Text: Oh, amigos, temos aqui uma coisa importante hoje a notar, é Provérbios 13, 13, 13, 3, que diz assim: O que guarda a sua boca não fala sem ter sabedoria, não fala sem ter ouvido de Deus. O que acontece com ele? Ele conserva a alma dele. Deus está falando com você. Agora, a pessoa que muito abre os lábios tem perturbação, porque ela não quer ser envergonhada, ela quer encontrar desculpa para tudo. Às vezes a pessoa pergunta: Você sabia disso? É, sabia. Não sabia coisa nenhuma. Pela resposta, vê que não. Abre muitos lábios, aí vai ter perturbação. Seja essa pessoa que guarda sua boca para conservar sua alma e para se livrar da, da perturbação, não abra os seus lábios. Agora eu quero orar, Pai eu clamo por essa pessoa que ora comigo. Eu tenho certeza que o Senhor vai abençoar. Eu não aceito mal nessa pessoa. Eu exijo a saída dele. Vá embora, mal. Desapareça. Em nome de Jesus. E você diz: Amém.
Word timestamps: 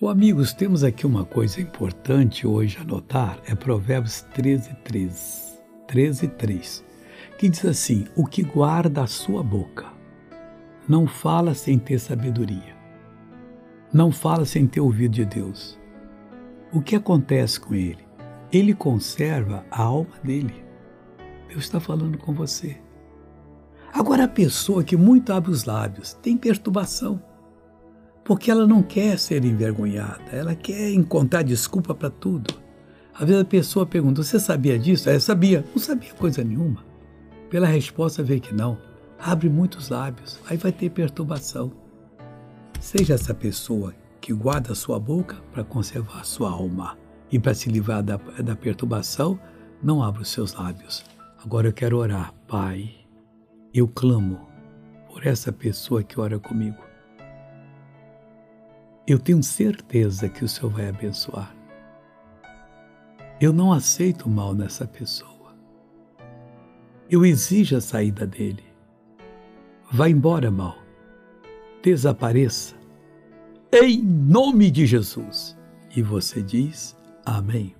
Oh, 0.00 0.08
amigos, 0.08 0.52
temos 0.52 0.84
aqui 0.84 1.04
uma 1.04 1.24
coisa 1.24 1.60
importante 1.60 2.46
hoje 2.46 2.78
a 2.80 2.84
notar, 2.84 3.40
é 3.44 3.54
Provérbios 3.56 4.20
13, 4.32 4.72
13, 4.84 5.58
13, 5.88 6.28
3, 6.28 6.84
que 7.36 7.48
diz 7.48 7.64
assim: 7.64 8.06
O 8.14 8.24
que 8.24 8.44
guarda 8.44 9.02
a 9.02 9.08
sua 9.08 9.42
boca 9.42 9.86
não 10.88 11.04
fala 11.04 11.52
sem 11.52 11.80
ter 11.80 11.98
sabedoria, 11.98 12.76
não 13.92 14.12
fala 14.12 14.44
sem 14.44 14.68
ter 14.68 14.80
ouvido 14.80 15.14
de 15.14 15.24
Deus. 15.24 15.76
O 16.72 16.80
que 16.80 16.94
acontece 16.94 17.58
com 17.58 17.74
ele? 17.74 18.06
Ele 18.52 18.74
conserva 18.74 19.66
a 19.68 19.82
alma 19.82 20.14
dele. 20.22 20.64
Deus 21.48 21.64
está 21.64 21.80
falando 21.80 22.16
com 22.18 22.32
você. 22.32 22.80
Agora, 23.92 24.26
a 24.26 24.28
pessoa 24.28 24.84
que 24.84 24.96
muito 24.96 25.32
abre 25.32 25.50
os 25.50 25.64
lábios 25.64 26.12
tem 26.12 26.36
perturbação, 26.36 27.20
porque 28.28 28.50
ela 28.50 28.66
não 28.66 28.82
quer 28.82 29.18
ser 29.18 29.42
envergonhada, 29.44 30.22
ela 30.30 30.54
quer 30.54 30.92
encontrar 30.92 31.42
desculpa 31.42 31.94
para 31.94 32.10
tudo. 32.10 32.54
Às 33.14 33.26
vezes 33.26 33.42
a 33.42 33.44
pessoa 33.44 33.86
pergunta: 33.86 34.22
Você 34.22 34.38
sabia 34.38 34.78
disso? 34.78 35.10
É, 35.10 35.18
sabia. 35.18 35.64
Não 35.74 35.82
sabia 35.82 36.12
coisa 36.12 36.44
nenhuma. 36.44 36.84
Pela 37.48 37.66
resposta, 37.66 38.22
vê 38.22 38.38
que 38.38 38.54
não. 38.54 38.78
Abre 39.18 39.48
muitos 39.48 39.88
lábios, 39.88 40.38
aí 40.46 40.56
vai 40.56 40.70
ter 40.70 40.90
perturbação. 40.90 41.72
Seja 42.78 43.14
essa 43.14 43.34
pessoa 43.34 43.92
que 44.20 44.32
guarda 44.32 44.74
sua 44.74 45.00
boca 45.00 45.36
para 45.50 45.64
conservar 45.64 46.24
sua 46.24 46.50
alma 46.50 46.96
e 47.32 47.38
para 47.38 47.54
se 47.54 47.68
livrar 47.68 48.02
da, 48.02 48.16
da 48.44 48.54
perturbação, 48.54 49.40
não 49.82 50.00
abra 50.02 50.22
os 50.22 50.28
seus 50.28 50.52
lábios. 50.52 51.04
Agora 51.42 51.66
eu 51.66 51.72
quero 51.72 51.96
orar, 51.96 52.32
Pai 52.46 52.98
eu 53.72 53.86
clamo 53.86 54.48
por 55.12 55.26
essa 55.26 55.52
pessoa 55.52 56.02
que 56.02 56.18
ora 56.18 56.38
comigo. 56.38 56.87
Eu 59.08 59.18
tenho 59.18 59.42
certeza 59.42 60.28
que 60.28 60.44
o 60.44 60.48
Senhor 60.48 60.70
vai 60.70 60.86
abençoar. 60.86 61.56
Eu 63.40 63.54
não 63.54 63.72
aceito 63.72 64.28
mal 64.28 64.54
nessa 64.54 64.86
pessoa. 64.86 65.56
Eu 67.08 67.24
exijo 67.24 67.74
a 67.74 67.80
saída 67.80 68.26
dele. 68.26 68.64
Vá 69.90 70.10
embora, 70.10 70.50
mal. 70.50 70.76
Desapareça. 71.82 72.76
Em 73.72 74.02
nome 74.02 74.70
de 74.70 74.84
Jesus. 74.84 75.56
E 75.96 76.02
você 76.02 76.42
diz: 76.42 76.94
Amém. 77.24 77.74